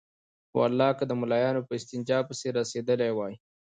[0.49, 3.33] په والله که د ملايانو په استنجا پسې رسېدلي وای.